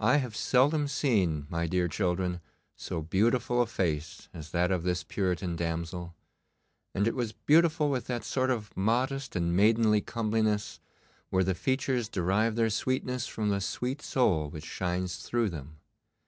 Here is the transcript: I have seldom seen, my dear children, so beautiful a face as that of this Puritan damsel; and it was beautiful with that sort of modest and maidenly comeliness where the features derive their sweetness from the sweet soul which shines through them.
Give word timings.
I 0.00 0.16
have 0.16 0.34
seldom 0.34 0.88
seen, 0.88 1.46
my 1.48 1.68
dear 1.68 1.86
children, 1.86 2.40
so 2.74 3.00
beautiful 3.00 3.62
a 3.62 3.66
face 3.68 4.26
as 4.34 4.50
that 4.50 4.72
of 4.72 4.82
this 4.82 5.04
Puritan 5.04 5.54
damsel; 5.54 6.16
and 6.92 7.06
it 7.06 7.14
was 7.14 7.30
beautiful 7.32 7.88
with 7.88 8.08
that 8.08 8.24
sort 8.24 8.50
of 8.50 8.76
modest 8.76 9.36
and 9.36 9.54
maidenly 9.54 10.00
comeliness 10.00 10.80
where 11.30 11.44
the 11.44 11.54
features 11.54 12.08
derive 12.08 12.56
their 12.56 12.70
sweetness 12.70 13.28
from 13.28 13.50
the 13.50 13.60
sweet 13.60 14.02
soul 14.02 14.50
which 14.50 14.64
shines 14.66 15.18
through 15.18 15.50
them. 15.50 15.78